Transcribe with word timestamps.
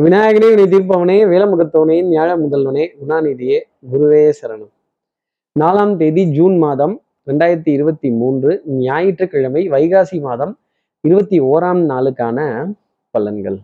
விநாயகனே 0.00 0.48
வினை 0.54 0.64
தீர்ப்பவனே 0.64 1.16
வேலமுகத்தவனே 1.30 1.96
ஞாழ 2.08 2.28
முதல்வனே 2.42 2.84
குணாநிதியே 3.00 3.58
குருவே 3.92 4.32
சரணம். 4.42 4.70
நாலாம் 5.60 5.96
தேதி 5.96 6.32
ஜூன் 6.32 6.58
மாதம் 6.58 7.02
ரெண்டாயிரத்தி 7.26 7.68
இருபத்தி 7.68 8.10
மூன்று 8.10 8.62
ஞாயிற்றுக்கிழமை 8.66 9.68
வைகாசி 9.68 10.20
மாதம் 10.20 10.58
இருபத்தி 11.00 11.40
ஓராம் 11.40 11.82
நாளுக்கான 11.92 12.38
பலன்கள். 13.18 13.58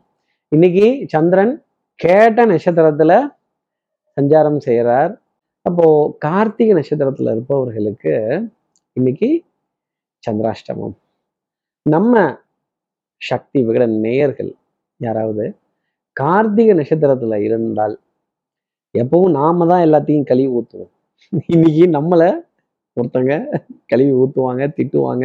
இன்னைக்கு 0.49 1.05
சந்திரன் 1.09 1.65
கேட்ட 1.95 2.47
நட்சத்திரத்துல 2.47 3.29
சஞ்சாரம் 4.21 4.59
செய்கிறார் 4.59 5.23
அப்போ 5.63 6.17
கார்த்திகை 6.19 6.83
நட்சத்திரத்துல 6.83 7.31
இருப்பவர்களுக்கு 7.31 8.15
இன்னைக்கு 8.93 9.43
சந்திராஷ்டமம். 10.31 10.97
நம்ம 11.83 12.39
சக்தி 13.17 13.67
விகட 13.67 13.87
நேயர்கள் 13.87 14.55
யாராவது? 14.97 15.57
கார்த்திகை 16.17 16.75
நட்சத்திரத்துல 16.79 17.39
இருந்தால் 17.47 17.95
எப்பவும் 18.95 19.35
நாம 19.39 19.67
தான் 19.71 19.85
எல்லாத்தையும் 19.87 20.29
கழுவி 20.29 20.51
ஊத்துவோம். 20.59 20.93
இன்னைக்கு 21.49 21.85
நம்மளை 21.97 22.29
ஒருத்தங்க 22.97 23.33
கழுவி 23.93 24.13
ஊத்துவாங்க 24.21 24.65
திட்டுவாங்க 24.79 25.25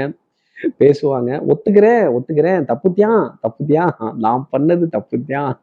பேசுவாங்க. 0.79 1.29
ஒத்துக்கிறேன் 1.51 2.03
ஒத்துக்கிறேன். 2.15 2.61
தப்புத்தியான் 2.71 3.23
தப்புத்தியான் 3.43 3.93
நான் 4.25 4.43
பண்ணது 4.53 4.85
தப்புத்தியான் 4.95 5.53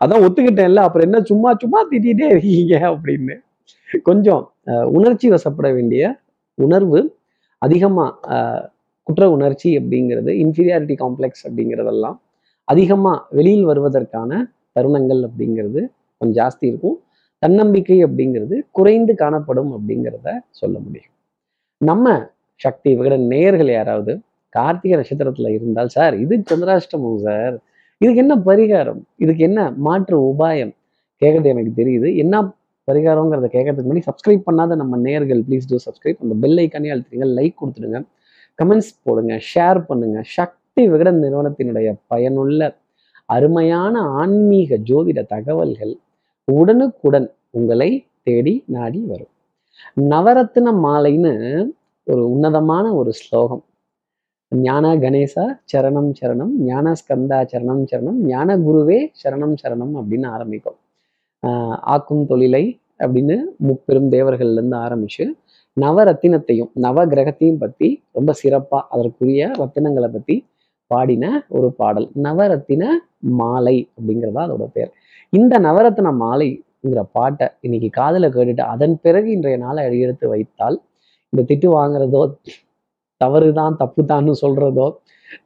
அதான் 0.00 0.24
ஒத்துக்கிட்டேன்ல 0.26 0.84
அப்புறம் 0.86 1.06
என்ன 1.08 1.20
சும்மா 1.30 1.50
சும்மா 1.62 1.80
திட்டிகிட்டே 1.90 2.26
இருக்கீங்க 2.32 2.74
அப்படின்னு. 2.92 3.34
கொஞ்சம் 4.06 4.42
அஹ், 4.70 4.88
உணர்ச்சி 4.96 5.26
வசப்பட 5.30 5.68
வேண்டிய 5.74 6.02
உணர்வு 6.58 7.00
அதிகமா 7.62 8.06
குற்ற 9.06 9.24
உணர்ச்சி 9.34 9.70
அப்படிங்கிறது 9.78 10.30
இன்ஃபீரியாரிட்டி 10.42 10.94
காம்ப்ளெக்ஸ் 10.98 11.44
அப்படிங்கிறதெல்லாம் 11.46 12.16
அதிகமா 12.64 13.26
வெளியில் 13.30 13.64
வருவதற்கான 13.64 14.30
தருணங்கள் 14.76 15.22
அப்படிங்கிறது 15.28 15.80
கொஞ்சம் 16.20 16.38
ஜாஸ்தி 16.40 16.64
இருக்கும். 16.70 16.96
தன்னம்பிக்கை 17.38 18.04
அப்படிங்கிறது 18.04 18.56
குறைந்து 18.70 19.14
காணப்படும் 19.14 19.70
அப்படிங்கிறத 19.76 20.28
சொல்ல 20.50 20.78
முடியும். 20.78 21.12
நம்ம 21.80 22.06
சக்தி 22.60 22.90
விகட 22.96 23.16
நேயர்கள் 23.32 23.68
யாராவது 23.68 24.12
கார்த்திகை 24.54 24.96
நட்சத்திரத்துல 25.00 25.50
இருந்தால் 25.56 25.88
சார் 25.88 26.14
இது 26.20 26.34
சந்திராஷ்டமம் 26.50 27.20
சார். 27.26 27.54
இதுக்கு 28.00 28.20
என்ன 28.20 28.34
பரிகாரம்? 28.48 29.00
இதுக்கு 29.16 29.42
என்ன 29.44 29.60
மாற்று 29.76 30.16
உபாயம்? 30.30 30.72
கேட்கறது 31.22 31.48
எனக்கு 31.54 31.72
தெரியுது. 31.82 32.16
என்ன 32.16 32.36
பரிகாரங்கிறத 32.88 33.48
கேட்கறதுக்கு 33.56 33.88
முன்னாடி 33.88 34.08
சப்ஸ்கிரைப் 34.10 34.46
பண்ணாத 34.48 34.76
நம்ம 34.76 34.96
நேயர்கள் 34.96 35.42
ப்ளீஸ் 35.48 35.68
டூ 35.70 35.76
சப்ஸ்கிரைப் 35.86 36.22
அந்த 36.24 36.34
பெல் 36.42 36.58
ஐக்கானே 36.62 36.92
அழுத்துறீங்க 36.94 37.28
லைக் 37.38 37.60
கொடுத்துடுங்க. 37.60 37.98
கமெண்ட்ஸ் 38.58 38.92
போடுங்க 39.04 39.34
ஷேர் 39.54 39.80
பண்ணுங்க 39.90 40.20
சக்தி 40.36 40.61
சக்தி 40.76 40.92
விகடன் 40.92 41.18
நிறுவனத்தினுடைய 41.22 41.88
பயனுள்ள 42.06 42.60
அருமையான 43.28 43.94
ஆன்மீக 44.20 44.76
ஜோதிட 44.88 45.20
தகவல்கள் 45.26 45.90
உடனுக்குடன் 46.48 47.26
உங்களை 47.50 47.88
தேடி 48.22 48.54
நாடி 48.66 49.00
வரும். 49.06 49.30
நவரத்ன 50.10 50.72
மாலைன்னு 50.84 51.32
ஒரு 52.06 52.22
உன்னதமான 52.30 52.84
ஒரு 52.94 53.12
ஸ்லோகம். 53.12 53.62
ஞான 54.52 54.94
கணேசா 54.96 55.44
சரணம் 55.72 56.10
சரணம் 56.20 56.54
ஞான 56.62 56.94
ஸ்கந்தா 57.00 57.40
சரணம் 57.52 57.84
சரணம் 57.90 58.20
ஞான 58.26 58.56
குருவே 58.58 58.98
சரணம் 59.22 59.54
சரணம் 59.62 59.92
அப்படின்னு 60.00 60.28
ஆரம்பிக்கும் 60.28 60.78
ஆஹ் 61.42 61.76
ஆக்கும் 61.94 62.24
தொழிலை 62.26 62.64
அப்படின்னு 62.98 63.36
முப்பெரும் 63.68 64.08
தேவர்கள்ல 64.10 64.58
இருந்து 64.60 64.78
ஆரம்பிச்சு 64.78 65.26
நவரத்தினத்தையும் 65.76 66.72
நவ 66.78 67.04
கிரகத்தையும் 67.06 67.60
பத்தி 67.60 67.90
ரொம்ப 68.12 68.32
சிறப்பா 68.42 68.80
அதற்குரிய 68.90 69.50
ரத்தினங்களை 69.60 70.10
பத்தி 70.12 70.36
பாடின 70.92 71.24
ஒரு 71.50 71.68
பாடல் 71.78 72.06
நவரத்தின 72.26 72.82
மாலை 73.40 73.76
அப்படிங்கிறதா 73.92 74.42
அதோட 74.46 74.64
பேர். 74.72 74.90
இந்த 75.32 75.54
நவரத்தின 75.60 76.12
மாலைங்கிற 76.20 77.02
பாட்டை 77.12 77.46
இன்னைக்கு 77.60 77.90
காதுல 77.98 78.26
கேட்டுட்டு 78.30 78.64
அதன் 78.72 78.96
பிறகு 79.02 79.28
இன்றைய 79.32 79.58
நாளை 79.58 79.82
எடுத்து 80.00 80.26
வைத்தால் 80.32 80.76
இந்த 81.32 81.42
திட்டு 81.50 81.68
வாங்குறதோ 81.74 82.22
தவறுதான் 83.20 83.76
தப்புதான்னு 83.80 84.32
சொல்றதோ 84.40 84.86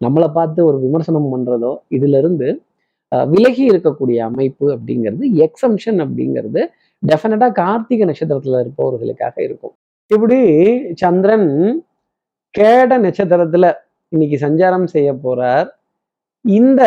நம்மளை 0.01 0.29
பார்த்து 0.33 0.61
ஒரு 0.69 0.79
விமர்சனம் 0.85 1.31
பண்றதோ 1.33 1.73
இதுல 1.91 2.19
இருந்து 2.19 2.49
அஹ், 3.13 3.27
விலகி 3.29 3.65
இருக்கக்கூடிய 3.71 4.19
அமைப்பு 4.29 4.67
அப்படிங்கிறது 4.75 5.25
எக்ஸம்ஷன் 5.45 5.99
அப்படிங்கிறது 6.05 6.61
டெஃபினட்டா 7.03 7.49
கார்த்திகை 7.59 8.05
நட்சத்திரத்துல 8.09 8.61
இருப்பவர்களுக்காக 8.63 9.37
இருக்கும். 9.43 9.75
இப்படி 10.11 10.39
சந்திரன் 11.01 11.49
கேட 12.55 12.91
நட்சத்திரத்துல 13.05 13.67
இன்னைக்கு 14.13 14.37
சஞ்சாரம் 14.47 14.85
செய்ய 14.85 15.11
போறார். 15.25 15.69
இந்த 16.45 16.83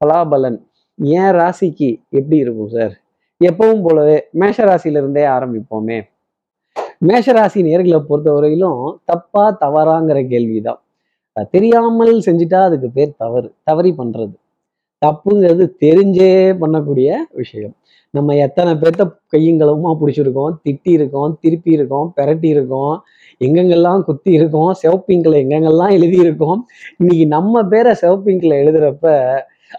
பலாபலன் 0.00 0.58
என் 0.98 1.34
ராசிக்கு 1.40 1.88
எப்படி 2.10 2.36
இருக்கும் 2.36 2.72
சார்? 2.76 2.94
எப்பவும் 3.40 3.82
போலவே 3.82 4.16
மேஷ 4.32 4.64
ராசியில 4.70 5.00
இருந்தே 5.02 5.24
ஆரம்பிப்போமே 5.36 5.98
மேஷராசி 7.08 7.60
நேர்களை 7.66 7.98
பொறுத்தவரையிலும் 8.08 8.80
தப்பா 9.04 9.44
தவறாங்கிற 9.60 10.18
கேள்விதான். 10.28 10.80
தெரியாமல் 11.50 12.14
செஞ்சுட்டா 12.26 12.60
அதுக்கு 12.68 12.88
பேர் 12.96 13.12
தவறு 13.16 13.48
தவறி 13.62 13.90
பண்றது. 13.98 14.34
தப்புங்கிறது 15.02 15.64
தெரிஞ்சே 15.84 16.32
பண்ணக்கூடிய 16.62 17.08
விஷயம். 17.40 17.74
நம்ம 18.14 18.34
எத்தனை 18.46 18.72
பேர்த்த 18.82 19.04
கையங்களவுமா 19.32 19.90
பிடிச்சிருக்கோம் 20.00 20.54
திட்டி 20.64 20.92
இருக்கோம் 20.98 21.36
திருப்பி 21.40 21.70
இருக்கோம் 21.70 22.08
பெரட்டி 22.16 22.48
இருக்கோம் 22.56 22.94
எங்கெங்கெல்லாம் 23.40 24.00
குத்தி 24.00 24.30
இருக்கோம் 24.32 24.70
சிவப்பிங்கில் 24.72 25.40
எங்கெங்கெல்லாம் 25.42 25.92
எழுதியிருக்கோம் 25.92 26.60
இன்னைக்கு 26.98 27.26
நம்ம 27.26 27.62
பேரை 27.64 27.92
சிவப்பிங்கில் 27.92 28.60
எழுதுறப்ப 28.62 29.12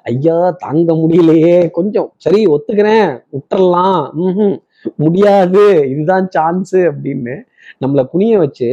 ஐயா 0.03 0.37
தாங்க 0.57 0.91
முடியலையே 0.93 1.55
கொஞ்சம் 1.69 2.09
சரி 2.17 2.39
ஒத்துக்கிறேன் 2.45 3.09
விட்டுறலாம் 3.29 4.01
ம் 4.17 4.57
முடியாது 4.99 5.63
இதுதான் 5.89 6.27
சான்ஸு 6.29 6.81
அப்படின்னு 6.91 7.35
நம்மளை 7.81 8.03
குனிய 8.05 8.35
வச்சு 8.37 8.69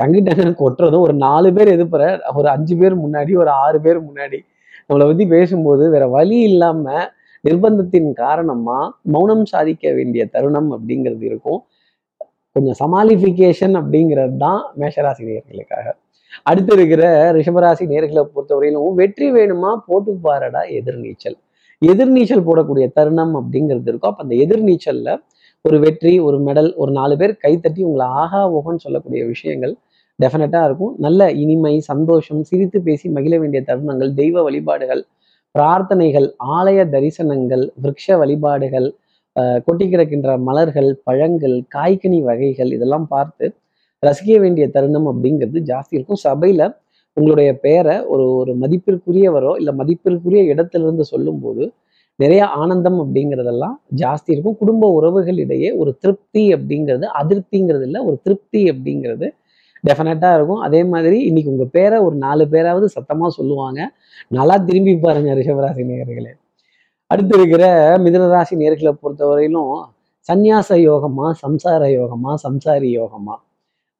டங்கு 0.00 0.20
ஒட்டுறதும் 0.20 0.56
கொட்டுறதும் 0.58 1.04
ஒரு 1.04 1.14
நாலு 1.16 1.48
பேர் 1.52 1.68
எதிர்ப்புற 1.68 2.04
ஒரு 2.34 2.48
அஞ்சு 2.48 2.74
பேர் 2.76 2.94
முன்னாடி 2.96 3.32
ஒரு 3.36 3.50
ஆறு 3.64 3.78
பேர் 3.80 4.00
முன்னாடி 4.08 4.38
நம்மளை 4.88 5.04
பற்றி 5.06 5.26
பேசும்போது 5.26 5.84
வேற 5.90 6.06
வழி 6.08 6.38
இல்லாமல் 6.40 7.04
நிர்பந்தத்தின் 7.44 8.10
காரணமாக 8.14 8.90
மௌனம் 9.12 9.44
சாதிக்க 9.44 9.92
வேண்டிய 9.92 10.22
தருணம் 10.26 10.70
அப்படிங்கிறது 10.72 11.24
இருக்கும். 11.24 11.60
கொஞ்சம் 12.56 12.78
சமாளிஃபிகேஷன் 12.82 13.74
அப்படிங்கிறது 13.80 14.36
தான் 14.44 14.60
மேஷராசி 14.80 15.22
நேர்களுக்காக. 15.28 15.86
அடுத்து 16.50 16.72
இருக்கிற 16.76 17.02
ரிஷபராசி 17.36 17.84
நேர்களை 17.92 18.22
பொறுத்தவரையிலும் 18.34 18.98
வெற்றி 19.00 19.26
வேணுமா? 19.36 19.70
போட்டு 19.86 20.12
பாருடா 20.26 20.62
எதிர்நீச்சல். 20.78 21.36
எதிர்நீச்சல் 21.82 22.46
போடக்கூடிய 22.48 22.86
தருணம் 22.98 23.34
அப்படிங்கிறது 23.40 23.88
இருக்கும். 23.90 24.10
அப்ப 24.12 24.22
அந்த 24.22 24.34
எதிர்நீச்சல்ல 24.44 25.10
ஒரு 25.64 25.76
வெற்றி 25.84 26.12
ஒரு 26.18 26.38
மெடல் 26.46 26.70
ஒரு 26.82 26.92
நாலு 26.92 27.14
பேர் 27.16 27.34
கைத்தட்டி 27.44 27.82
உங்களை 27.88 28.06
ஆகா 28.22 28.40
ஓகன்னு 28.58 28.84
சொல்லக்கூடிய 28.84 29.20
விஷயங்கள் 29.24 29.74
டெஃபினட்டாக 30.18 30.66
இருக்கும். 30.68 30.94
நல்ல 30.98 31.30
இனிமை 31.42 31.74
சந்தோஷம் 31.90 32.42
சிரித்து 32.42 32.78
பேசி 32.88 33.06
மகிழ 33.08 33.34
வேண்டிய 33.38 33.60
தருணங்கள் 33.68 34.10
தெய்வ 34.14 34.42
வழிபாடுகள் 34.42 35.02
பிரார்த்தனைகள் 35.54 36.28
ஆலய 36.56 36.80
தரிசனங்கள் 36.94 37.64
விரக்ஷ 37.82 38.16
வழிபாடுகள் 38.22 38.88
கொட்டி 39.36 39.86
கிடக்கின்ற 39.86 40.38
மலர்கள் 40.38 40.90
பழங்கள் 41.04 41.56
காய்கனி 41.76 42.18
வகைகள் 42.22 42.70
இதெல்லாம் 42.72 43.06
பார்த்து 43.08 43.46
ரசிக்க 44.06 44.38
வேண்டிய 44.40 44.64
தருணம் 44.68 45.08
அப்படிங்கிறது 45.12 45.60
ஜாஸ்தி 45.70 45.94
இருக்கும். 45.98 46.20
சபையில 46.24 46.62
உங்களுடைய 47.16 47.50
பெயரை 47.58 47.94
ஒரு 48.12 48.24
ஒரு 48.40 48.52
மதிப்பிற்குரியவரோ 48.54 49.52
இல்லை 49.56 49.72
மதிப்பிற்குரிய 49.74 50.42
இடத்திலிருந்து 50.42 51.04
சொல்லும்போது 51.04 51.64
நிறைய 52.16 52.42
ஆனந்தம் 52.46 52.98
அப்படிங்கிறதெல்லாம் 53.02 53.76
ஜாஸ்தி 54.02 54.30
இருக்கும். 54.34 54.56
குடும்ப 54.56 54.90
உறவுகளிடையே 54.98 55.70
ஒரு 55.76 55.96
திருப்தி 55.98 56.44
அப்படிங்கிறது 56.54 57.06
அதிருப்திங்கிறது 57.20 57.82
இல்லை 57.82 58.00
ஒரு 58.00 58.16
திருப்தி 58.22 58.62
அப்படிங்கிறது 58.70 59.28
டெஃபினட்டாக 59.88 60.36
இருக்கும். 60.36 60.60
அதே 60.60 60.84
மாதிரி 60.84 61.18
இன்னைக்கு 61.24 61.50
உங்கள் 61.50 61.72
பேரை 61.76 61.98
ஒரு 61.98 62.16
நாலு 62.16 62.44
பேராவது 62.48 62.88
சத்தமாக 62.88 63.30
சொல்லுவாங்க. 63.38 63.80
நல்லா 64.28 64.56
திரும்பி 64.56 64.96
பாருங்க 64.96 65.34
ரிஷபராசி 65.34 65.84
நேயர்களே. 65.90 66.32
அடுத்து 67.10 67.34
இருக்கிற 67.36 67.64
மிதனராசி 67.98 68.54
நேர்களை 68.56 68.92
பொறுத்தவரையிலும் 68.94 69.72
சந்நியாச 70.28 70.76
யோகமா 70.80 71.26
சம்சார 71.42 71.82
யோகமா 71.90 72.30
சம்சாரி 72.34 72.88
யோகமா? 72.96 73.34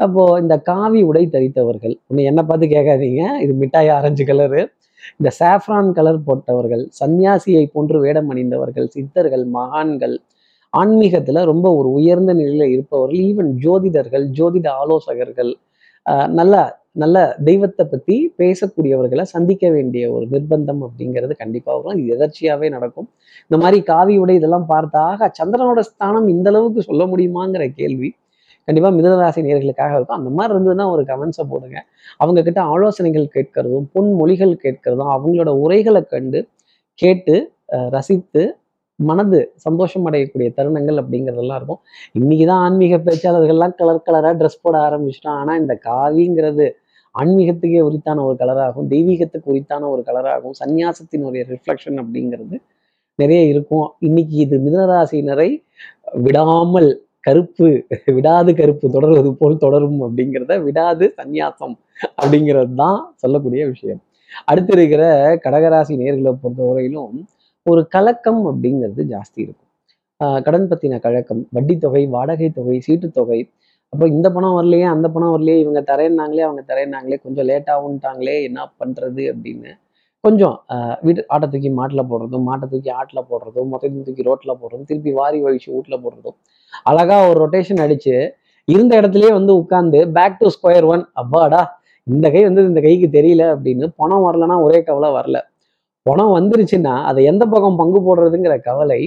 அப்போ 0.00 0.22
இந்த 0.40 0.54
காவி 0.62 1.00
உடை 1.02 1.24
தரித்தவர்கள் 1.26 1.94
ஒன்று 2.08 2.22
என்ன 2.22 2.40
பார்த்து 2.42 2.66
கேட்காதீங்க 2.66 3.22
இது 3.40 3.52
மிட்டாய் 3.54 3.88
ஆரஞ்சு 3.88 4.24
கலரு 4.24 4.62
இந்த 5.18 5.30
சாஃப்ரான் 5.40 5.90
கலர் 5.92 6.20
போட்டவர்கள் 6.22 6.84
சந்நியாசியை 7.00 7.64
போன்று 7.66 7.98
வேடம் 8.00 8.30
அணிந்தவர்கள் 8.30 8.88
சித்தர்கள் 8.88 9.44
மகான்கள் 9.50 10.16
ஆன்மீகத்தில் 10.72 11.40
ரொம்ப 11.44 11.66
ஒரு 11.74 11.88
உயர்ந்த 11.88 12.32
நிலையில் 12.32 12.72
இருப்பவர்கள் 12.72 13.20
ஈவன் 13.20 13.50
ஜோதிடர்கள் 13.58 14.24
ஜோதிட 14.30 14.68
ஆலோசகர்கள் 14.76 15.52
நல்லா 16.32 16.62
நல்ல 17.02 17.16
தெய்வத்தை 17.46 17.84
பத்தி 17.92 18.16
பேசக்கூடியவர்களை 18.40 19.24
சந்திக்க 19.34 19.64
வேண்டிய 19.76 20.04
ஒரு 20.16 20.24
நிர்பந்தம் 20.32 20.82
அப்படிங்கிறது 20.86 21.34
கண்டிப்பா 21.40 21.70
வரும். 21.76 21.96
இது 22.00 22.12
எதர்ச்சியாவே 22.16 22.68
நடக்கும். 22.74 23.08
இந்த 23.46 23.56
மாதிரி 23.62 23.78
காவி 23.90 24.14
உடை 24.24 24.34
இதெல்லாம் 24.40 24.66
பார்த்தாக 24.72 25.28
சந்திரனோட 25.38 25.82
ஸ்தானம் 25.90 26.28
இந்த 26.34 26.48
அளவுக்கு 26.52 26.82
சொல்ல 26.88 27.04
முடியுமாங்கிற 27.12 27.66
கேள்வி 27.80 28.10
கண்டிப்பா 28.68 28.90
மிதனராசி 28.98 29.40
நேர்களுக்காக 29.46 29.92
இருக்கும். 29.96 30.18
அந்த 30.20 30.30
மாதிரி 30.36 30.52
இருந்ததுன்னா 30.54 30.86
ஒரு 30.94 31.02
கமெண்ட்ஸை 31.08 31.44
போடுங்க. 31.52 31.78
அவங்க 32.22 32.38
கிட்ட 32.46 32.60
ஆலோசனைகள் 32.74 33.26
கேட்கறதும் 33.36 33.88
பொன்மொழிகள் 33.94 34.54
கேட்கறதும் 34.64 35.10
அவங்களோட 35.16 35.50
உரைகளை 35.64 36.02
கண்டு 36.14 36.40
கேட்டு 36.98 37.34
ரசித்து 37.96 38.42
மனது 38.98 39.38
சந்தோஷம் 39.64 40.06
அடையக்கூடிய 40.08 40.48
தருணங்கள் 40.56 40.98
அப்படிங்கிறதெல்லாம் 41.02 41.58
இருக்கும். 41.60 41.80
இன்னைக்கு 42.18 42.44
தான் 42.50 42.62
ஆன்மீக 42.66 42.96
பேச்சாளர்கள்லாம் 43.06 43.76
கலர் 43.80 44.04
கலராக 44.08 44.34
ட்ரெஸ் 44.40 44.62
போட 44.64 44.76
ஆரம்பிச்சிட்டோம் 44.88 45.38
ஆனால் 45.40 45.60
இந்த 45.62 45.74
காவிங்கிறது 45.88 46.66
ஆன்மீகத்துக்கே 47.18 47.80
உரித்தான 47.80 48.24
ஒரு 48.24 48.36
கலராகும் 48.38 48.88
தெய்வீகத்துக்கு 48.90 49.44
உரித்தான 49.44 49.88
ஒரு 49.88 50.02
கலராகும் 50.06 50.56
சந்நியாசத்தினுடைய 50.64 51.42
ரிஃப்ளெக்ஷன் 51.52 51.98
அப்படிங்கிறது 52.02 52.56
நிறைய 53.18 53.42
இருக்கும். 53.44 53.86
இன்னைக்கு 53.98 54.36
இது 54.36 54.56
மிதனராசினரை 54.58 55.50
விடாமல் 56.12 56.90
கருப்பு 57.20 57.68
விடாது 58.06 58.54
கருப்பு 58.54 58.90
தொடர்வது 58.90 59.34
போல் 59.34 59.56
தொடரும் 59.56 60.00
அப்படிங்கிறத 60.02 60.62
விடாது 60.62 61.14
சந்நியாசம் 61.22 61.74
அப்படிங்கிறது 62.22 62.74
தான் 62.74 63.12
சொல்லக்கூடிய 63.16 63.66
விஷயம். 63.66 64.00
அடுத்து 64.44 64.72
இருக்கிற 64.72 65.04
கடகராசி 65.44 65.94
நேர்களை 66.02 66.32
பொறுத்தவரையிலும் 66.42 67.14
ஒரு 67.62 67.82
கலக்கம் 67.88 68.42
அப்படிங்கிறது 68.46 69.02
ஜாஸ்தி 69.12 69.40
இருக்கும். 69.44 69.70
ஆஹ் 70.24 70.42
கடன் 70.42 70.68
பத்தின 70.68 71.00
கழக்கம் 71.00 71.42
வட்டி 71.50 71.74
தொகை 71.78 72.02
வாடகை 72.06 72.48
தொகை 72.50 72.80
சீட்டு 72.80 73.08
தொகை 73.10 73.40
அப்போ 73.92 74.06
இந்த 74.14 74.28
பணம் 74.34 74.54
வரலையே 74.56 74.86
அந்த 74.92 75.06
பணம் 75.14 75.32
வரலையே 75.34 75.56
இவங்க 75.62 75.80
தரேன்னாங்களே 75.90 76.44
அவங்க 76.46 76.62
தரேன்னாங்களே 76.70 77.16
கொஞ்சம் 77.24 77.46
லேட்டாகுன்ட்டாங்களே 77.50 78.34
என்ன 78.46 78.60
பண்றது 78.80 79.24
அப்படின்னு. 79.32 79.70
கொஞ்சம் 80.24 80.56
வீட்டு 81.06 81.22
ஆட்டை 81.34 81.46
தூக்கி 81.52 81.70
மாட்டில் 81.78 82.08
போடுறதும் 82.10 82.44
மாட்டை 82.48 82.66
தூக்கி 82.72 82.90
ஆட்டில் 83.00 83.26
போடுறதும் 83.30 83.68
மொத்தத்தையும் 83.72 84.06
தூக்கி 84.08 84.26
ரோட்டில் 84.28 84.58
போடுறதும் 84.60 84.88
திருப்பி 84.90 85.12
வாரி 85.18 85.38
வழிச்சு 85.46 85.68
வீட்டில் 85.74 86.00
போடுறதும். 86.04 86.36
அழகா 86.90 87.16
ஒரு 87.28 87.38
ரொட்டேஷன் 87.44 87.82
அடிச்சு 87.84 88.14
இருந்த 88.68 88.92
இடத்துலயே 89.00 89.32
வந்து 89.38 89.52
உட்காந்து 89.62 89.98
பேக் 90.16 90.38
டு 90.40 90.48
ஸ்கொயர் 90.56 90.86
ஒன் 90.92 91.04
அப்பாடா 91.22 91.62
இந்த 92.06 92.26
கை 92.34 92.42
வந்து 92.48 92.62
இந்த 92.70 92.80
கைக்கு 92.86 93.08
தெரியல 93.18 93.42
அப்படின்னு 93.54 93.86
பணம் 94.00 94.24
வரலன்னா 94.28 94.56
ஒரே 94.66 94.80
கவலை 94.88 95.10
வரல. 95.18 95.36
பணம் 96.06 96.34
வந்துருச்சுன்னா 96.38 96.94
அதை 97.10 97.20
எந்த 97.32 97.44
பக்கம் 97.52 97.78
பங்கு 97.82 98.00
போடுறதுங்கிற 98.08 98.56
கவலை 98.68 99.02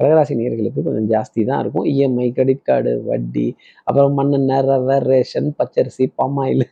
கடகராசி 0.00 0.34
நேர்களுக்கு 0.40 0.80
கொஞ்சம் 0.86 1.08
ஜாஸ்தி 1.12 1.40
தான் 1.48 1.60
இருக்கும். 1.62 1.86
இஎம்ஐ 1.92 2.26
கிரெடிட் 2.34 2.66
கார்டு 2.68 2.90
வட்டி 3.06 3.46
அப்புறம் 3.86 4.12
மண்ணெண்ணெய் 4.18 4.62
ரவை 4.68 4.98
ரேஷன் 5.10 5.48
பச்சரிசி 5.58 6.04
பாமாயில். 6.18 6.64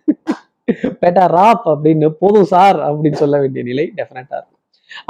பேட்டா 1.00 1.24
ராப் 1.36 1.66
அப்படின்னு 1.72 2.08
போதும் 2.20 2.46
சார் 2.52 2.78
அப்படின்னு 2.88 3.20
சொல்ல 3.22 3.38
வேண்டிய 3.42 3.62
நிலை 3.70 3.84
டெஃபினட்டாக 3.98 4.38
இருக்கும். 4.40 4.60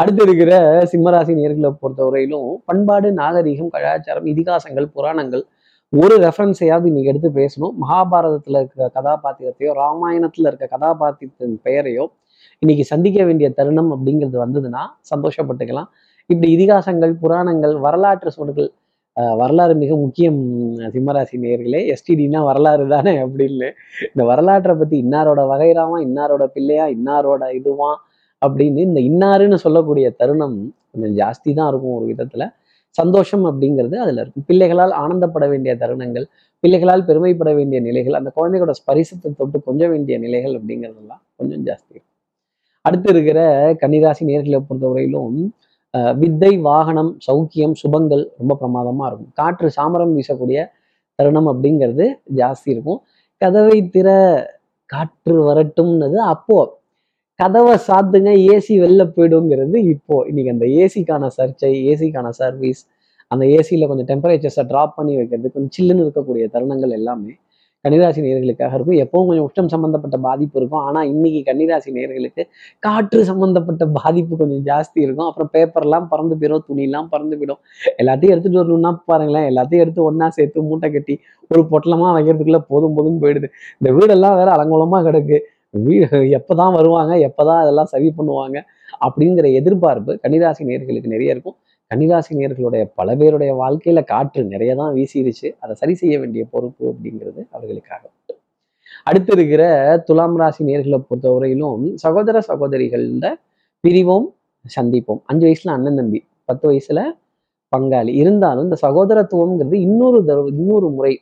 அடுத்து 0.01 0.23
இருக்கிற 0.27 0.53
சிம்மராசி 0.93 1.33
நேர்களை 1.41 1.71
பொறுத்தவரையிலும் 1.83 2.49
பண்பாடு 2.69 3.09
நாகரிகம் 3.21 3.71
கலாச்சாரம் 3.75 4.31
இதிகாசங்கள் 4.33 4.89
புராணங்கள் 4.97 5.45
ஒரு 5.93 6.15
ரெஃபரன்ஸையாவது 6.25 6.89
இன்னைக்கு 6.91 7.13
எடுத்து 7.13 7.31
பேசணும். 7.41 7.75
மகாபாரதத்துல 7.83 8.61
இருக்கிற 8.63 8.91
கதாபாத்திரத்தையோ 8.97 9.73
ராமாயணத்துல 9.83 10.51
இருக்க 10.51 10.67
கதாபாத்திரத்தின் 10.75 11.61
பெயரையோ 11.69 12.07
இன்னைக்கு 12.63 12.85
சந்திக்க 12.95 13.21
வேண்டிய 13.25 13.49
தருணம் 13.59 13.91
அப்படிங்கிறது 13.95 14.39
வந்ததுன்னா 14.47 14.83
சந்தோஷப்பட்டுக்கலாம். 15.13 15.91
இப்படி 16.27 16.57
இதிகாசங்கள் 16.57 17.13
புராணங்கள் 17.13 17.77
வரலாற்று 17.77 18.31
சொல்கள் 18.37 18.69
அஹ் 19.21 19.37
வரலாறு 19.37 19.75
மிக 19.75 19.97
முக்கியம் 19.97 20.39
சிம்மராசி 20.79 21.37
நேர்களே 21.41 21.95
எஸ்டிடினா 21.95 22.45
வரலாறு 22.45 22.89
தானே 22.89 23.13
அப்படின்னு. 23.17 23.71
இந்த 24.07 24.25
வரலாற்றை 24.25 24.77
பத்தி 24.77 25.03
இன்னாரோட 25.03 25.41
வகைராமா 25.53 25.97
இன்னாரோட 26.07 26.47
பிள்ளையா 26.47 26.87
இன்னாரோட 26.87 27.55
இதுவா 27.55 28.05
அப்படின்னு 28.47 28.77
இந்த 28.77 29.01
இன்னாருன்னு 29.01 29.55
சொல்லக்கூடிய 29.55 30.11
தருணம் 30.11 30.75
கொஞ்சம் 30.93 31.15
ஜாஸ்தி 31.17 31.55
தான் 31.55 31.69
இருக்கும் 31.69 31.95
ஒரு 31.95 32.07
விதத்துல. 32.07 32.53
சந்தோஷம் 32.91 33.45
அப்படிங்கிறது 33.45 33.95
அதுல 33.95 34.21
இருக்கும். 34.21 34.45
பிள்ளைகளால் 34.47 34.91
ஆனந்தப்பட 34.91 35.49
வேண்டிய 35.49 35.77
தருணங்கள் 35.77 36.25
பிள்ளைகளால் 36.61 37.05
பெருமைப்பட 37.05 37.55
வேண்டிய 37.55 37.81
நிலைகள் 37.81 38.13
அந்த 38.13 38.33
குழந்தைகளோட 38.37 38.71
ஸ்பரிசத்தை 38.71 39.37
தொட்டு 39.37 39.63
கொஞ்ச 39.63 39.89
வேண்டிய 39.89 40.19
நிலைகள் 40.19 40.53
அப்படிங்கிறதெல்லாம் 40.53 41.23
கொஞ்சம் 41.37 41.61
ஜாஸ்தி 41.61 41.89
இருக்கும். 41.91 42.15
அடுத்து 42.81 43.13
இருக்கிற 43.13 43.73
கன்னிராசி 43.73 44.21
நேர்களை 44.21 44.65
பொறுத்தவரையிலும் 44.71 45.49
வித்தை 46.15 46.59
வாகனம் 46.59 47.19
சௌக்கியம் 47.27 47.75
சுபங்கள் 47.83 48.25
ரொம்ப 48.39 48.53
பிரமாதமா 48.61 49.07
இருக்கும். 49.07 49.33
காற்று 49.35 49.71
சாமரம் 49.77 50.15
வீசக்கூடிய 50.17 50.59
தருணம் 51.15 51.49
அப்படிங்கிறது 51.49 52.07
ஜாஸ்தி 52.37 52.65
இருக்கும். 52.65 53.03
கதவை 53.37 53.91
திற 53.95 54.09
காற்று 54.87 55.37
வரட்டும்னது 55.49 56.15
அப்போ. 56.15 56.59
கதவை 57.35 57.77
சாத்துங்க 57.89 58.31
ஏசி 58.53 58.75
வெளில 58.83 59.03
போயிடுங்கிறது 59.17 59.77
இப்போ. 59.95 60.25
இன்னைக்கு 60.29 60.53
அந்த 60.53 60.67
ஏசிக்கான 60.83 61.31
சர்ச்சை 61.39 61.73
ஏசிக்கான 61.93 62.29
சர்வீஸ் 62.29 62.83
அந்த 63.31 63.45
ஏசியில் 63.47 63.89
கொஞ்சம் 63.89 64.09
டெம்பரேச்சர்ஸை 64.13 64.65
ட்ராப் 64.73 64.97
பண்ணி 64.97 65.17
வைக்கிறது 65.17 65.53
கொஞ்சம் 65.53 65.75
சில்லுன்னு 65.77 66.05
இருக்கக்கூடிய 66.07 66.45
தருணங்கள் 66.53 66.91
எல்லாமே 66.91 67.33
கன்னிராசி 67.87 68.21
நேர்களுக்காக 68.27 68.75
இருக்கும். 68.79 68.99
எப்பவும் 69.05 69.29
கொஞ்சம் 69.31 69.47
உஷ்டம் 69.49 69.71
சம்பந்தப்பட்ட 69.75 70.17
பாதிப்பு 70.19 70.57
இருக்கும். 70.61 70.83
ஆனால் 70.89 71.07
இன்னைக்கு 71.07 71.41
கன்னிராசி 71.51 71.91
நேர்களுக்கு 71.99 72.45
காற்று 72.79 73.21
சம்பந்தப்பட்ட 73.25 73.87
பாதிப்பு 73.99 74.37
கொஞ்சம் 74.37 74.65
ஜாஸ்தி 74.71 74.99
இருக்கும். 75.07 75.29
அப்புறம் 75.31 75.51
பேப்பர்லாம் 75.53 76.09
பறந்து 76.09 76.37
போயிடும் 76.41 76.65
துணிலாம் 76.69 77.09
பறந்து 77.09 77.37
போயிடும். 77.37 77.61
எல்லாத்தையும் 78.03 78.35
எடுத்துட்டு 78.35 78.59
வரணும்னா 78.59 78.93
பாருங்களேன். 79.07 79.49
எல்லாத்தையும் 79.53 79.85
எடுத்து 79.87 80.03
ஒன்றா 80.05 80.29
சேர்த்து 80.29 80.63
மூட்டை 80.63 80.91
கட்டி 80.93 81.17
ஒரு 81.51 81.63
பொட்டலமா 81.73 82.09
வைக்கிறதுக்குள்ள 82.17 82.61
போதும் 82.69 82.95
போதும் 82.95 83.21
போயிடுது. 83.23 83.49
இந்த 83.81 83.91
வீடெல்லாம் 83.99 84.37
வேற 84.37 84.51
அலங்கோலமா 84.57 85.01
கிடக்கு. 85.09 85.39
வீ 85.87 85.95
எப்பதான் 86.39 86.73
வருவாங்க? 86.73 87.13
எப்பதான் 87.29 87.61
அதெல்லாம் 87.63 87.91
சரி 87.95 88.09
பண்ணுவாங்க? 88.19 88.59
அப்படிங்கிற 89.07 89.47
எதிர்பார்ப்பு 89.53 90.13
கன்னிராசி 90.23 90.63
நேர்களுக்கு 90.71 91.15
நிறைய 91.15 91.35
இருக்கும். 91.35 91.57
கன்னிராசி 91.91 92.33
நேர்களுடைய 92.39 92.85
பல 92.95 93.09
பேருடைய 93.17 93.51
வாழ்க்கையில 93.55 94.05
காற்று 94.05 94.45
நிறைய 94.45 94.75
தான் 94.75 94.95
வீசிருச்சு. 94.95 95.49
அதை 95.59 95.75
சரி 95.75 95.95
செய்ய 95.95 96.15
வேண்டிய 96.19 96.45
பொறுப்பு 96.51 96.85
அப்படிங்கிறது 96.93 97.41
அவர்களுக்காக. 97.51 98.03
அடுத்து 99.03 99.33
இருக்கிற 99.33 99.63
துலாம் 100.07 100.37
ராசி 100.37 100.63
நேர்களை 100.65 100.99
பொறுத்தவரையிலும் 101.09 101.85
சகோதர 101.95 102.39
சகோதரிகள்ல 102.49 103.27
பிரிவோம் 103.85 104.27
சந்திப்போம். 104.65 105.21
அஞ்சு 105.25 105.47
வயசுல 105.47 105.71
அண்ணன் 105.71 105.97
தம்பி 105.97 106.21
பத்து 106.45 106.65
வயசுல 106.71 107.01
பங்காளி. 107.73 108.13
இருந்தாலும் 108.15 108.65
இந்த 108.65 108.79
சகோதரத்துவம்ங்கிறது 108.83 109.79
இன்னொரு 109.87 110.25
தடவை 110.25 110.51
இன்னொரு 110.55 110.89
முறை 110.91 111.15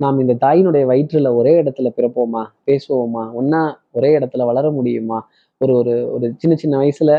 நாம் 0.00 0.18
இந்த 0.18 0.34
தாயினுடைய 0.44 0.84
வயிற்றுல 0.90 1.28
ஒரே 1.34 1.52
இடத்துல 1.62 1.88
பிறப்போமா 1.96 2.42
பேசுவோமா 2.66 3.24
ஒன்னா 3.40 3.62
ஒரே 3.92 4.10
இடத்துல 4.18 4.44
வளர 4.44 4.70
முடியுமா? 4.70 5.18
ஒரு 5.60 5.72
ஒரு 5.74 5.94
ஒரு 6.12 6.26
சின்ன 6.36 6.54
சின்ன 6.56 6.74
வயசுல 6.78 7.12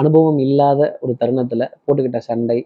அனுபவம் 0.00 0.38
இல்லாத 0.46 0.80
ஒரு 1.00 1.12
தருணத்துல 1.22 1.62
போட்டுக்கிட்ட 1.84 2.20
சண்டை 2.30 2.58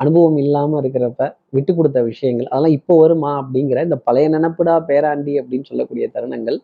அனுபவம் 0.00 0.38
இல்லாம 0.44 0.80
இருக்கிறப்ப 0.82 1.22
விட்டு 1.50 1.72
கொடுத்த 1.74 1.98
விஷயங்கள் 2.02 2.48
அதெல்லாம் 2.50 2.76
இப்போ 2.78 2.94
வருமா 3.02 3.32
அப்படிங்கிற 3.42 3.80
இந்த 3.82 3.98
பழைய 4.06 4.28
நினப்புடா 4.28 4.74
பேராண்டி 4.90 5.34
அப்படின்னு 5.40 5.68
சொல்லக்கூடிய 5.70 6.06
தருணங்கள் 6.16 6.58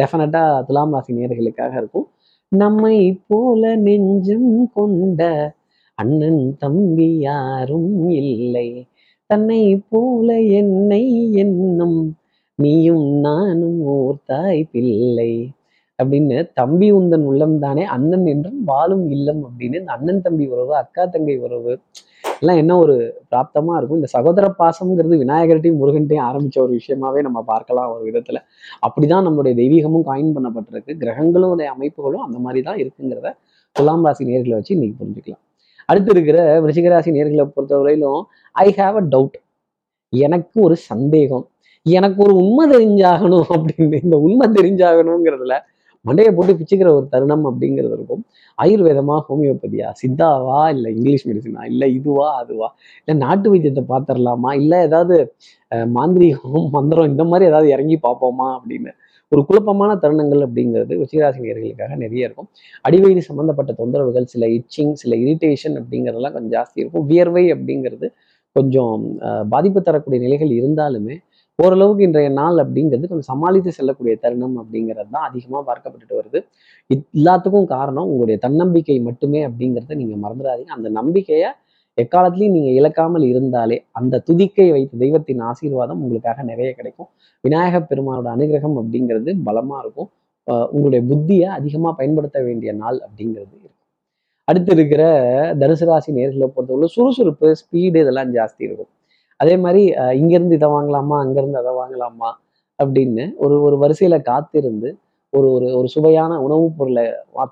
டெஃபினட்டா 0.00 0.42
துலாம் 0.68 0.94
ராசி 0.94 1.12
நேர்களுக்காக 1.18 1.74
இருக்கும். 1.80 2.06
நம்மை 2.52 2.96
போல 3.30 3.62
நெஞ்சம் 3.86 4.50
கொண்ட 4.76 5.22
அண்ணன் 5.98 6.42
தம்பி 6.62 7.08
யாரும் 7.20 7.92
இல்லை. 8.22 8.68
தன்னை 9.30 9.62
போல 9.92 10.28
என்னை 10.60 11.02
என்னும் 11.42 12.00
நீயும் 12.58 13.06
நானும் 13.26 13.80
ஓர் 13.96 14.18
தாய் 14.24 14.62
பிள்ளை. 14.72 15.32
அப்படின்னு 15.98 16.36
தம்பி 16.60 16.88
உந்தன் 16.92 17.24
உள்ளம் 17.30 17.56
தானே 17.64 17.84
அண்ணன் 17.94 18.26
என்றும் 18.32 18.58
வாழும் 18.64 19.06
இல்லம் 19.16 19.40
அப்படின்னு 19.46 19.80
இந்த 19.82 19.92
அண்ணன் 19.96 20.22
தம்பி 20.26 20.44
உறவு 20.54 20.72
அக்கா 20.82 21.04
தங்கை 21.14 21.36
உறவு 21.46 21.72
எல்லாம் 22.42 22.58
என்ன 22.62 22.72
ஒரு 22.82 22.94
பிராப்தமா 23.30 23.72
இருக்கும். 23.78 23.98
இந்த 24.00 24.08
சகோதர 24.14 24.46
பாசம்ங்கிறது 24.60 25.16
விநாயகர்ட்டையும் 25.22 25.80
முருகன்ட்டையும் 25.80 26.26
ஆரம்பிச்ச 26.28 26.56
ஒரு 26.64 26.72
விஷயமாவே 26.78 27.20
நம்ம 27.26 27.40
பார்க்கலாம் 27.50 27.88
ஒரு 27.94 28.02
விதத்துல. 28.08 28.38
அப்படிதான் 28.86 29.26
நம்மளுடைய 29.26 29.54
தெய்வீகமும் 29.60 30.04
காயின் 30.10 30.32
பண்ணப்பட்டிருக்கு. 30.36 30.92
கிரகங்களும் 31.02 31.52
உடைய 31.54 31.70
அமைப்புகளும் 31.76 32.24
அந்த 32.26 32.38
மாதிரி 32.44 32.62
தான் 32.68 32.78
இருக்குங்கிறத 32.82 33.32
துலாம் 33.76 34.04
ராசி 34.06 34.24
நேர்களை 34.30 34.54
வச்சு 34.58 34.74
இன்னைக்கு 34.76 34.96
புரிஞ்சுக்கலாம். 35.00 35.42
அடுத்து 35.88 36.10
இருக்கிற 36.14 36.38
விருச்சிகராசி 36.62 37.10
நேர்களை 37.18 37.44
பொறுத்தவரையிலும் 37.56 38.22
ஐ 38.56 38.68
ஹாவ் 38.78 38.98
அ 39.02 39.04
டவுட் 39.14 39.36
எனக்கு 40.12 40.56
ஒரு 40.66 40.76
சந்தேகம். 40.90 41.44
எனக்கு 41.86 42.20
ஒரு 42.26 42.34
உண்மை 42.42 42.64
தெரிஞ்சாகணும் 42.74 43.48
அப்படின்னு 43.56 43.98
இந்த 44.06 44.16
உண்மை 44.26 44.46
தெரிஞ்சாகணுங்கிறதுல 44.58 45.56
மண்டையை 46.04 46.30
போட்டு 46.34 46.52
பிச்சுக்கிற 46.54 46.88
ஒரு 46.92 47.06
தருணம் 47.08 47.44
அப்படிங்கிறது 47.48 47.94
இருக்கும். 47.94 48.22
ஆயுர்வேதமா 48.58 49.16
ஹோமியோபதியா? 49.28 49.88
சித்தாவா? 50.00 50.68
இல்லை 50.70 50.90
இங்கிலீஷ் 50.94 51.26
மெடிசனா 51.28 51.64
இல்லை 51.64 51.94
இதுவா? 51.94 52.28
அதுவா? 52.38 52.68
இல்லை 53.00 53.14
நாட்டு 53.24 53.48
வைத்தியத்தை 53.50 53.84
பார்த்துடலாமா 53.88 54.52
இல்லை 54.54 54.78
ஏதாவது 54.80 55.16
அஹ், 55.72 55.88
மாந்திரீகம் 55.94 56.36
மந்திரம் 56.70 57.08
இந்த 57.08 57.24
மாதிரி 57.24 57.46
ஏதாவது 57.46 57.68
இறங்கி 57.70 57.98
பார்ப்போமா 58.02 58.48
அப்படின்னு. 58.56 58.92
ஒரு 59.32 59.44
குழப்பமான 59.44 59.92
தருணங்கள் 60.02 60.42
அப்படிங்கிறது 60.44 60.94
உச்சிகராசினியர்களுக்காக 61.00 61.96
நிறைய 61.96 62.28
இருக்கும். 62.28 62.48
அடிவயிறு 62.84 63.22
சம்பந்தப்பட்ட 63.26 63.72
தொந்தரவுகள் 63.74 64.26
சில 64.26 64.46
இச்சிங் 64.54 64.92
சில 64.94 65.14
இரிட்டேஷன் 65.16 65.76
அப்படிங்கிறதெல்லாம் 65.80 66.32
கொஞ்சம் 66.32 66.54
ஜாஸ்தி 66.56 66.76
இருக்கும். 66.76 67.06
வியர்வை 67.06 67.44
அப்படிங்கிறது 67.52 68.08
கொஞ்சம் 68.56 68.94
பாதிப்பு 69.48 69.82
தரக்கூடிய 69.82 70.20
நிலைகள் 70.20 70.52
இருந்தாலுமே 70.54 71.16
ஓரளவுக்கு 71.58 72.02
இன்றைய 72.06 72.28
நாள் 72.40 72.58
அப்படிங்கிறது 72.62 73.06
கொஞ்சம் 73.10 73.28
சமாளித்து 73.30 73.70
செல்லக்கூடிய 73.76 74.14
தருணம் 74.24 74.56
அப்படிங்கிறது 74.60 75.10
தான் 75.14 75.24
அதிகமாக 75.28 75.62
பார்க்கப்பட்டுட்டு 75.68 76.18
வருது. 76.18 76.38
எல்லாத்துக்கும் 76.90 77.66
காரணம் 77.72 78.08
உங்களுடைய 78.10 78.36
தன்னம்பிக்கை 78.44 78.96
மட்டுமே 79.06 79.40
அப்படிங்கிறத 79.48 79.96
நீங்கள் 80.00 80.20
மறந்துடாதீங்க. 80.24 80.72
அந்த 80.76 80.88
நம்பிக்கையை 80.98 81.48
எக்காலத்துலையும் 81.98 82.54
நீங்கள் 82.56 82.76
இழக்காமல் 82.80 83.24
இருந்தாலே 83.30 83.76
அந்த 84.00 84.20
துதிக்கை 84.28 84.66
வைத்த 84.74 84.98
தெய்வத்தின் 85.02 85.40
ஆசீர்வாதம் 85.48 86.02
உங்களுக்காக 86.04 86.44
நிறைய 86.50 86.68
கிடைக்கும். 86.72 87.08
விநாயகப் 87.44 87.88
பெருமானோட 87.90 88.28
அனுகிரகம் 88.36 88.76
அப்படிங்கிறது 88.82 89.34
பலமாக 89.48 89.82
இருக்கும். 89.84 90.08
உங்களுடைய 90.74 91.00
புத்தியை 91.10 91.48
அதிகமாக 91.58 91.94
பயன்படுத்த 92.00 92.38
வேண்டிய 92.42 92.72
நாள் 92.82 92.98
அப்படிங்கிறது 93.06 93.52
இருக்கும். 93.54 93.74
அடுத்து 94.48 94.72
இருக்கிற 94.76 95.02
தனுசு 95.62 95.86
ராசி 95.90 96.12
நேர்களை 96.12 96.46
பொறுத்தவரை 96.54 96.90
சுறுசுறுப்பு 96.96 97.48
ஸ்பீடு 97.62 97.98
இதெல்லாம் 98.04 98.30
ஜாஸ்தி 98.34 98.62
இருக்கும். 98.68 98.90
அதே 99.40 99.56
மாதிரி 99.56 99.82
இங்கேருந்து 100.20 100.56
இதை 100.58 100.68
வாங்கலாமா 100.68 101.16
அங்கேருந்து 101.24 101.60
அதை 101.62 101.72
வாங்கலாமா 101.72 102.30
அப்படின்னு 102.78 103.24
ஒரு 103.36 103.54
ஒரு 103.62 103.76
வரிசையில் 103.78 104.22
காத்திருந்து 104.22 104.88
ஒரு 105.32 105.48
ஒரு 105.52 105.66
ஒரு 105.76 105.88
சுவையான 105.88 106.32
உணவுப் 106.40 106.76
பொருளை 106.78 107.04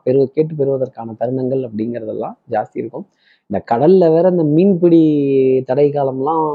பெரு 0.04 0.20
கேட்டு 0.34 0.54
பெறுவதற்கான 0.54 1.14
தருணங்கள் 1.20 1.62
அப்படிங்கிறதெல்லாம் 1.68 2.36
ஜாஸ்தி 2.50 2.76
இருக்கும். 2.82 3.06
இந்த 3.50 3.58
கடல்ல 3.72 4.04
வேற 4.10 4.26
இந்த 4.28 4.44
மீன்பிடி 4.56 5.00
தடை 5.66 5.86
காலம்லாம் 5.90 6.46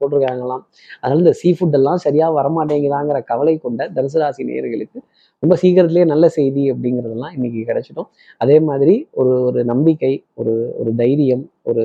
போட்டிருக்காங்களாம். 0.00 0.62
அதனால 1.00 1.18
இந்த 1.18 1.32
சீ 1.32 1.48
ஃபுட் 1.52 1.76
எல்லாம் 1.78 1.96
சரியா 1.96 2.28
வரமாட்டேங்குதாங்கிற 2.38 3.18
கவலை 3.22 3.54
கொண்ட 3.58 3.88
தனுசு 3.96 4.18
ராசி 4.18 4.42
நேயர்களுக்கு 4.44 4.98
ரொம்ப 5.42 5.54
சீக்கிரத்திலேயே 5.56 6.04
நல்ல 6.04 6.26
செய்தி 6.28 6.64
அப்படிங்கிறதெல்லாம் 6.72 7.34
இன்னைக்கு 7.36 7.60
கிடைச்சிடும். 7.68 8.08
அதே 8.40 8.56
மாதிரி 8.60 8.94
ஒரு 9.12 9.34
ஒரு 9.42 9.60
நம்பிக்கை 9.64 10.12
ஒரு 10.34 10.54
ஒரு 10.78 10.92
தைரியம் 10.94 11.44
ஒரு 11.62 11.84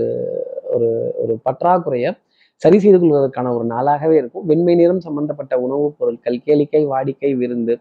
ஒரு 0.76 0.90
ஒரு 1.16 1.34
பற்றாக்குறையை 1.46 2.12
சரி 2.62 2.78
செய்து 2.80 2.98
கொள்வதற்கான 3.00 3.52
ஒரு 3.56 3.66
நாளாகவே 3.66 4.16
இருக்கும். 4.18 4.46
வெண்மை 4.46 4.76
நிறம் 4.76 5.00
சம்பந்தப்பட்ட 5.00 5.54
உணவுப் 5.66 5.98
பொருட்கள் 6.00 6.38
கேளிக்கை 6.46 6.82
வாடிக்கை 6.92 7.32
விருந்து 7.38 7.74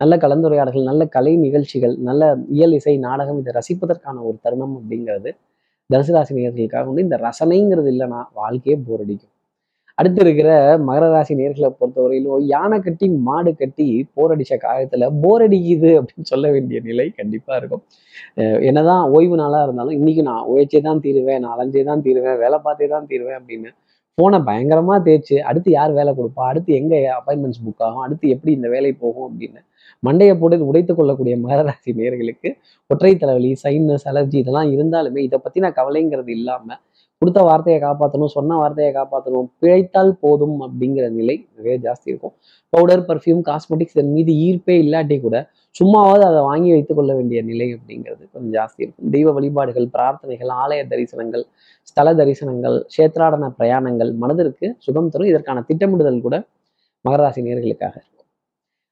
நல்ல 0.00 0.14
கலந்துரையாடல்கள் 0.16 0.90
நல்ல 0.90 1.02
கலை 1.06 1.32
நிகழ்ச்சிகள் 1.36 1.94
நல்ல 2.00 2.22
இயல் 2.56 2.72
இசை 2.72 2.94
நாடகம் 3.06 3.38
இதை 3.38 3.52
ரசிப்பதற்கான 3.58 4.22
ஒரு 4.22 4.36
தருணம் 4.42 4.74
அப்படிங்கிறது 4.78 5.30
தனுசுராசி 5.90 6.32
நேர்களுக்காக 6.36 6.84
வந்து 6.86 7.02
இந்த 7.02 7.16
ரசனைங்கிறது 7.26 7.90
இல்லைன்னா 7.92 8.20
வாழ்க்கையே 8.34 8.76
போர் 8.86 9.02
அடிக்கும். 9.04 9.32
அடுத்து 9.98 10.20
இருக்கிற 10.24 10.50
மகர 10.88 11.04
ராசி 11.10 11.34
நேர்களை 11.34 11.68
பொறுத்தவரையிலும் 11.78 12.44
யானை 12.46 12.78
கட்டி 12.80 13.06
மாடு 13.26 13.50
கட்டி 13.54 13.86
போர் 14.14 14.32
அடிச்ச 14.34 14.54
காலத்துல 14.62 15.08
போர் 15.22 15.44
அடிக்குது 15.46 15.90
அப்படின்னு 16.00 16.30
சொல்ல 16.32 16.46
வேண்டிய 16.50 16.78
நிலை 16.80 17.06
கண்டிப்பா 17.18 17.52
இருக்கும். 17.56 17.82
அஹ் 18.40 18.60
என்னதான் 18.68 19.04
ஓய்வு 19.16 19.36
நாளா 19.36 19.60
இருந்தாலும் 19.62 19.96
இன்னைக்கு 19.98 20.22
நான் 20.22 20.46
உழைச்சே 20.50 20.80
தான் 20.80 21.02
தீருவேன் 21.06 21.42
நான் 21.44 21.54
அலைஞ்சே 21.56 21.84
தான் 21.90 22.04
தீருவேன் 22.06 22.38
வேலை 22.44 22.58
பார்த்தே 22.62 22.88
தான் 22.94 23.08
தீருவேன் 23.12 23.38
அப்படின்னு 23.40 23.70
போனை 24.18 24.38
பயங்கரமா 24.48 24.94
தேய்ச்சி 25.06 25.36
அடுத்து 25.50 25.70
யார் 25.70 25.92
வேலை 25.98 26.12
கொடுப்பா? 26.18 26.42
அடுத்து 26.50 26.70
எங்க 26.80 26.94
அப்பாயின்மெண்ட்ஸ் 27.18 27.62
புக் 27.66 27.82
ஆகும்? 27.86 28.02
அடுத்து 28.06 28.28
எப்படி 28.28 28.52
இந்த 28.58 28.68
வேலை 28.68 28.92
போகும் 28.92 29.26
அப்படின்னு 29.28 29.60
மண்டையை 30.06 30.34
போட்டு 30.38 30.66
உடைத்து 30.70 30.92
கொள்ளக்கூடிய 30.94 31.34
மகராசி 31.44 31.90
நேர்களுக்கு 32.00 32.00
நேயர்களுக்கு 32.00 32.50
ஒற்றை 32.90 33.10
தலைவலி 33.16 33.50
சைனஸ் 33.62 34.06
அலர்ஜி 34.10 34.36
இதெல்லாம் 34.42 34.70
இருந்தாலுமே 34.74 35.20
இதை 35.26 35.38
பத்தின 35.44 35.70
கவலைங்கிறது 35.78 36.30
இல்லாம 36.38 36.76
கொடுத்த 37.22 37.40
வார்த்தையை 37.42 37.78
காப்பாற்றணும் 37.82 38.32
சொன்ன 38.34 38.56
வார்த்தையை 38.56 38.92
காப்பாற்றணும் 38.94 39.48
பிழைத்தால் 39.58 40.12
போதும் 40.20 40.54
அப்படிங்கிற 40.66 41.06
நிலை 41.10 41.36
நிறைய 41.56 41.74
ஜாஸ்தி 41.86 42.08
இருக்கும். 42.12 42.34
பவுடர் 42.72 43.04
பர்ஃப்யூம் 43.08 43.42
காஸ்மெட்டிக்ஸ் 43.48 43.96
இதன் 43.96 44.12
மீது 44.12 44.32
ஈர்ப்பே 44.46 44.76
இல்லாட்டி 44.84 45.16
கூட 45.20 45.36
சும்மாவது 45.74 46.22
அதை 46.28 46.40
வாங்கி 46.48 46.70
வைத்துக் 46.72 46.98
கொள்ள 46.98 47.12
வேண்டிய 47.14 47.40
நிலை 47.50 47.66
அப்படிங்கிறது 47.76 48.22
கொஞ்சம் 48.32 48.54
ஜாஸ்தி 48.58 48.80
இருக்கும். 48.84 49.10
தெய்வ 49.16 49.28
வழிபாடுகள் 49.36 49.86
பிரார்த்தனைகள் 49.94 50.50
ஆலய 50.62 50.80
தரிசனங்கள் 50.92 51.44
ஸ்தல 51.90 52.08
தரிசனங்கள் 52.20 52.76
சேத்ராடன 52.96 53.50
பிரயாணங்கள் 53.58 54.10
மனதிற்கு 54.22 54.66
சுகம் 54.86 55.12
தரும். 55.14 55.30
இதற்கான 55.32 55.64
திட்டமிடுதல் 55.68 56.24
கூட 56.26 56.36
மகராசி 57.04 57.40
நேர்களுக்காக 57.46 57.94
இருக்கும். 58.00 58.26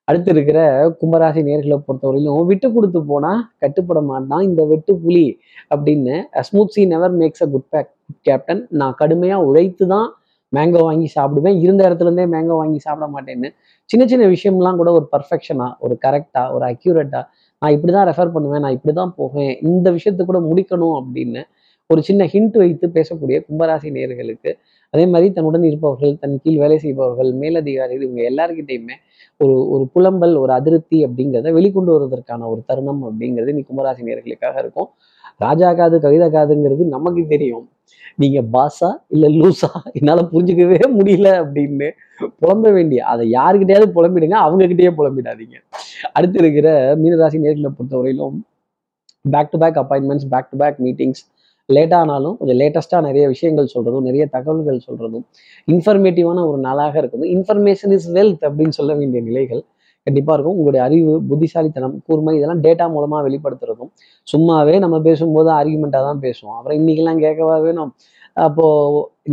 அடுத்து 0.09 0.31
இருக்கிற 0.35 0.59
கும்பராசி 1.01 1.41
நேர்களை 1.49 1.77
பொறுத்தவரையிலும் 1.87 2.47
விட்டு 2.51 2.69
கொடுத்து 2.73 3.01
போனா 3.11 3.33
கட்டுப்பட 3.63 4.01
மாட்டான். 4.11 4.45
இந்த 4.49 4.63
வெட்டு 4.73 4.93
புலி 5.03 5.27
அப்படின்னு 5.75 6.15
smooth 6.49 6.75
sea 6.77 6.85
never 6.95 7.17
makes 7.21 7.45
a 7.47 7.49
good 7.55 7.69
back 7.75 7.91
captain 8.27 8.63
நான் 8.81 8.97
கடுமையா 9.01 9.37
உழைத்து 9.49 9.87
தான் 9.87 10.09
மேங்கோ 10.53 10.81
வாங்கி 10.89 11.09
சாப்பிடுவேன். 11.17 11.57
இருந்த 11.65 11.81
இடத்துல 11.89 12.09
இருந்தே 12.11 12.27
மேங்கோ 12.35 12.57
வாங்கி 12.61 12.81
சாப்பிட 12.87 13.07
மாட்டேன்னு. 13.15 13.49
சின்ன 13.91 14.05
சின்ன 14.13 14.27
விஷயம்லாம் 14.35 14.79
கூட 14.81 14.91
ஒரு 14.99 15.07
பர்ஃபெக்ஷனாக 15.13 15.73
ஒரு 15.87 15.95
கரெக்டாக 16.05 16.55
ஒரு 16.57 16.65
அக்யூரேட்டாக 16.73 17.25
நான் 17.63 17.75
இப்படி 17.77 17.93
தான் 17.93 18.09
ரெஃபர் 18.11 18.35
பண்ணுவேன். 18.35 18.63
நான் 18.65 18.77
இப்படி 18.79 18.95
தான் 19.01 19.15
போவேன். 19.21 19.53
இந்த 19.71 19.89
விஷயத்தை 19.97 20.25
கூட 20.31 20.41
முடிக்கணும் 20.51 20.97
அப்படின்னு 21.01 21.43
ஒரு 21.91 22.01
சின்ன 22.09 22.23
ஹிண்ட் 22.33 22.57
வைத்து 22.63 22.87
பேசக்கூடிய 22.97 23.37
கும்பராசி 23.47 23.89
நேயர்களுக்கு 23.95 24.51
அதே 24.95 25.05
மாதிரி 25.13 25.29
தன்னுடன் 25.37 25.65
இருப்பவர்கள் 25.69 26.13
தன் 26.23 26.35
கீழ் 26.43 26.59
வேலை 26.63 26.77
செய்பவர்கள் 26.83 27.31
மேலதிகாரிகள் 27.43 28.05
இவங்க 28.07 28.23
எல்லாருக்கிட்டையுமே 28.31 28.97
ஒரு 29.41 29.55
ஒரு 29.75 29.85
புலம்பல் 29.95 30.35
ஒரு 30.43 30.53
அதிருப்தி 30.53 30.99
அப்படிங்கிறத 31.07 31.53
வெளிக்கொண்டு 31.59 31.91
வருவதற்கான 31.97 32.49
ஒரு 32.53 32.61
தருணம் 32.71 33.03
அப்படிங்கிறது 33.09 33.53
இன்னைக்கு 33.55 33.71
கும்பராசி 33.73 34.09
நேர்களுக்காக 34.09 34.57
இருக்கும். 34.65 34.89
ராஜா 35.41 35.69
காது 35.81 35.97
கவிதா 36.05 36.29
காதுங்கிறது 36.37 36.85
நமக்கு 36.97 37.23
தெரியும். 37.35 37.67
நீங்க 38.23 38.39
பாஸா 38.55 38.89
இல்ல 39.15 39.27
லூசா 39.39 39.69
என்னால 39.99 40.21
புரிஞ்சுக்கவே 40.33 40.79
முடியல 40.99 41.29
அப்படின்னு 41.43 41.89
புலம்ப 42.43 42.73
வேண்டிய 42.77 43.01
அதை 43.13 43.25
யாருக்கிட்டையாவது 43.37 43.89
புலம்பிடுங்க 43.97 44.37
அவங்க 44.47 44.67
கிட்டயே 44.71 44.93
புலம்பிடாதீங்க. 45.01 45.57
அடுத்து 46.17 46.39
இருக்கிற 46.43 46.69
மீனராசி 47.03 47.39
நேர்களை 47.45 47.71
பொறுத்தவரையிலும் 47.79 48.37
back 49.25 49.53
to 49.53 49.59
back 49.59 49.79
appointments 49.83 50.29
back 50.33 50.51
to 50.53 50.59
back 50.63 50.79
meetings 50.87 51.23
லேட்டாக 51.69 52.03
ஆனாலும் 52.03 52.37
கொஞ்சம் 52.37 52.59
லேட்டஸ்ட்டாக 52.61 53.03
நிறைய 53.07 53.25
விஷயங்கள் 53.33 53.73
சொல்கிறதும் 53.75 54.07
நிறைய 54.09 54.25
தகவல்கள் 54.37 54.79
சொல்கிறதும் 54.87 55.25
இன்ஃபர்மேட்டிவான 55.69 56.45
ஒரு 56.51 56.59
நாளாக 56.59 56.95
இருக்குது 57.03 57.27
இன்ஃபர்மேஷன் 57.37 57.93
இஸ் 57.97 58.09
வெல்த் 58.17 58.45
அப்படின்னு 58.49 58.77
சொல்ல 58.79 58.93
வேண்டிய 58.95 59.21
நிலைகள் 59.23 59.63
கண்டிப்பாக 60.09 60.37
இருக்கும். 60.39 60.59
உங்களுடைய 60.59 60.83
அறிவு 60.89 61.15
புத்திசாலித்தனம் 61.31 61.97
கூர்மை 62.09 62.35
இதெல்லாம் 62.41 62.63
டேட்டா 62.69 62.87
மூலமாக 62.97 63.23
வெளிப்படுத்துறதும் 63.29 63.93
சும்மாவே 64.29 64.77
நம்ம 64.87 64.97
பேசும்போது 65.09 65.51
ஆர்குமெண்ட்டாக 65.59 66.05
தான் 66.11 66.23
பேசுவோம். 66.27 66.57
அப்புறம் 66.59 66.79
இன்னைக்கெல்லாம் 66.83 67.25
கேட்கவா 67.27 67.57
வேணும் 67.67 67.93
அப்போ 68.47 68.67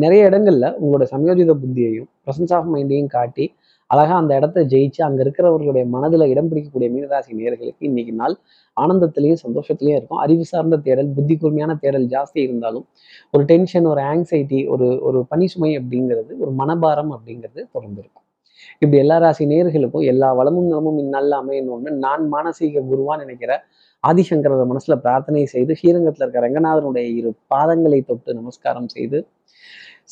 நிறைய 0.03 0.22
இடங்கள்ல 0.29 0.67
உங்களோட 0.82 1.05
சமயோஜித 1.12 1.53
புத்தியையும் 1.63 2.10
பிரசன்ஸ் 2.25 2.53
ஆஃப் 2.58 2.70
மைண்டையும் 2.74 3.13
காட்டி 3.15 3.46
அழகா 3.89 4.13
அந்த 4.22 4.32
இடத்த 4.39 4.60
ஜெயிச்சு 4.72 5.01
அங்க 5.08 5.20
இருக்கிறவர்களுடைய 5.24 5.84
மனதில் 5.96 6.25
இடம் 6.32 6.48
பிடிக்கக்கூடிய 6.51 6.88
மீனராசி 6.94 7.38
நேர்களுக்கு 7.39 7.88
இன்னைக்கு 7.89 8.13
நாள் 8.22 8.36
ஆனந்தத்திலையும் 8.77 9.41
சந்தோஷத்திலையும் 9.44 9.98
இருக்கும். 10.00 10.22
அறிவு 10.24 10.46
சார்ந்த 10.51 10.79
தேடல் 10.88 11.13
புத்தி 11.17 11.36
கூர்மையான 11.44 11.75
தேடல் 11.84 12.08
ஜாஸ்தி 12.15 12.39
இருந்தாலும் 12.48 12.86
ஒரு 13.34 13.46
டென்ஷன் 13.51 13.89
ஒரு 13.94 14.03
ஆங்ஸைட்டி 14.12 14.62
ஒரு 14.75 14.88
ஒரு 15.10 15.22
பனி 15.34 15.48
சுமை 15.53 15.72
அப்படிங்கிறது 15.82 16.32
ஒரு 16.44 16.53
மனபாரம் 16.62 17.13
அப்படிங்கிறது 17.17 17.62
தொடர்ந்து 17.75 18.01
இருக்கும். 18.03 18.25
இப்படி 18.74 18.98
எல்லா 18.98 19.17
ராசி 19.17 19.45
நேர்களுக்கும் 19.45 20.05
எல்லா 20.05 20.34
வளமும் 20.34 20.67
நலமும் 20.67 20.98
இந்நாளில் 20.98 21.31
அமையணும்னு 21.31 21.89
நான் 21.89 22.34
மானசீக 22.34 22.81
குருவான் 22.91 23.17
நினைக்கிற 23.17 23.63
ஆதிசங்கரர் 24.07 24.75
மனசுல 24.75 24.95
பிரார்த்தனை 24.95 25.45
செய்து 25.45 25.75
ஸ்ரீரங்கத்துல 25.84 26.27
இருக்க 26.27 26.50
ரங்கநாதனுடைய 26.50 27.15
இரு 27.15 27.34
பாதங்களை 27.55 28.05
தொட்டு 28.05 28.34
நமஸ்காரம் 28.34 28.88
செய்து 28.88 29.27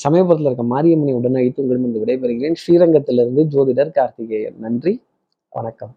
சமயபுரத்தில் 0.09 0.45
இருக்க 0.45 0.63
மாரியம்மனை 0.63 1.13
உடனே 1.13 1.35
அழைத்து 1.35 1.65
உங்களிடம் 1.65 2.07
விடைபெறுகிறேன். 2.07 2.53
ஸ்ரீரங்கத்திலிருந்து 2.67 3.43
ஜோதிடர் 3.43 3.91
கார்த்திகேயன். 3.91 4.55
நன்றி. 4.59 5.01
வணக்கம். 5.49 5.95